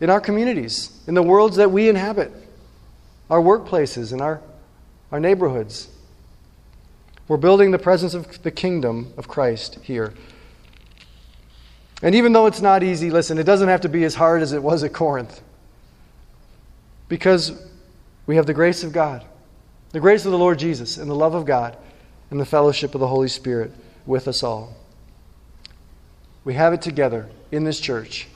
[0.00, 2.32] in our communities, in the worlds that we inhabit,
[3.30, 4.40] our workplaces, and our,
[5.10, 5.88] our neighborhoods.
[7.28, 10.14] We're building the presence of the kingdom of Christ here.
[12.06, 14.52] And even though it's not easy, listen, it doesn't have to be as hard as
[14.52, 15.42] it was at Corinth.
[17.08, 17.60] Because
[18.26, 19.24] we have the grace of God,
[19.90, 21.76] the grace of the Lord Jesus, and the love of God,
[22.30, 23.72] and the fellowship of the Holy Spirit
[24.06, 24.76] with us all.
[26.44, 28.28] We have it together in this church.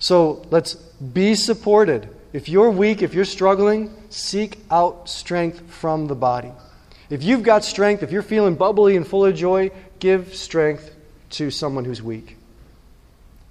[0.00, 2.08] So let's be supported.
[2.32, 6.50] If you're weak, if you're struggling, seek out strength from the body.
[7.10, 10.92] If you've got strength, if you're feeling bubbly and full of joy, give strength
[11.30, 12.38] to someone who's weak.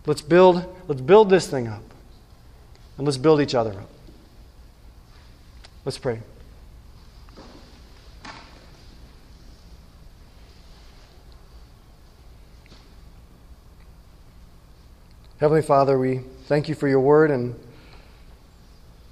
[0.06, 1.84] Let's build, let's build this thing up.
[2.97, 3.89] And let's build each other up.
[5.86, 6.20] Let's pray.
[15.39, 17.60] Heavenly Father, we thank you for your word and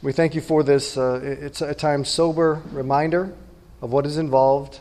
[0.02, 0.98] we thank you for this.
[0.98, 3.34] Uh, it's a time sober reminder
[3.82, 4.80] of what is involved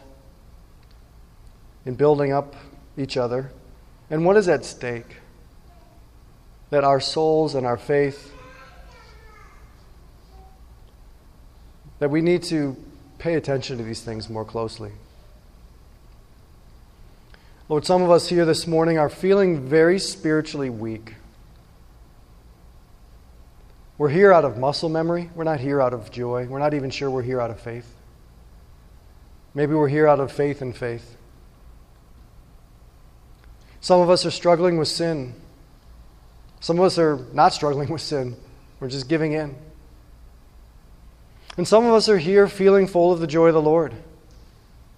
[1.84, 2.54] in building up
[2.96, 3.50] each other
[4.10, 5.16] and what is at stake.
[6.70, 8.32] That our souls and our faith,
[11.98, 12.76] that we need to
[13.18, 14.92] pay attention to these things more closely.
[17.68, 21.14] Lord, some of us here this morning are feeling very spiritually weak.
[23.96, 25.30] We're here out of muscle memory.
[25.34, 26.46] We're not here out of joy.
[26.46, 27.94] We're not even sure we're here out of faith.
[29.54, 31.16] Maybe we're here out of faith and faith.
[33.80, 35.34] Some of us are struggling with sin.
[36.60, 38.36] Some of us are not struggling with sin.
[38.78, 39.56] We're just giving in.
[41.56, 43.92] And some of us are here feeling full of the joy of the Lord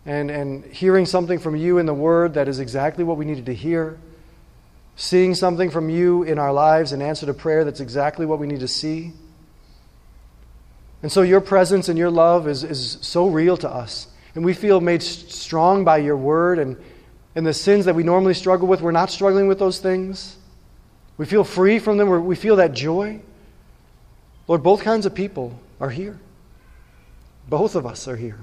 [0.05, 3.47] and, and hearing something from you in the Word that is exactly what we needed
[3.47, 3.99] to hear,
[4.97, 8.47] seeing something from you in our lives in answer to prayer that's exactly what we
[8.47, 9.13] need to see.
[11.03, 14.55] And so your presence and your love is, is so real to us and we
[14.55, 16.77] feel made strong by your word and,
[17.35, 20.37] and the sins that we normally struggle with, we're not struggling with those things.
[21.19, 22.25] We feel free from them.
[22.25, 23.21] We feel that joy.
[24.49, 26.19] Lord, both kinds of people are here.
[27.49, 28.39] Both of us are here.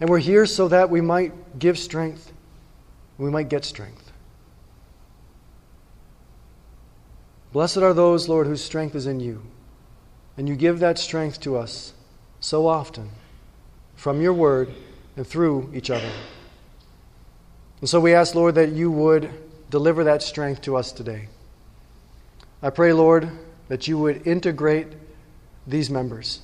[0.00, 2.32] And we're here so that we might give strength,
[3.16, 4.12] we might get strength.
[7.52, 9.42] Blessed are those, Lord, whose strength is in you.
[10.36, 11.94] And you give that strength to us
[12.40, 13.10] so often
[13.96, 14.72] from your word
[15.16, 16.10] and through each other.
[17.80, 19.30] And so we ask, Lord, that you would
[19.70, 21.28] deliver that strength to us today.
[22.62, 23.30] I pray, Lord,
[23.68, 24.88] that you would integrate
[25.66, 26.40] these members.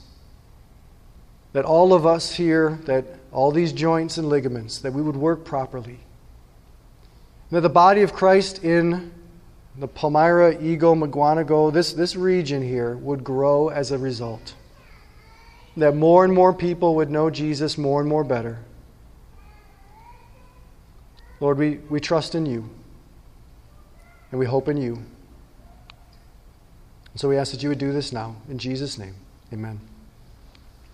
[1.53, 5.45] That all of us here, that all these joints and ligaments, that we would work
[5.45, 5.99] properly.
[7.51, 9.13] that the body of Christ in
[9.77, 14.55] the Palmyra, Eagle, Mukwonago, this, this region here would grow as a result
[15.77, 18.59] that more and more people would know Jesus more and more better.
[21.41, 22.69] Lord, we, we trust in you
[24.35, 24.95] and we hope in you.
[24.95, 25.05] And
[27.15, 28.35] so we ask that you would do this now.
[28.49, 29.15] In Jesus' name,
[29.53, 29.79] amen.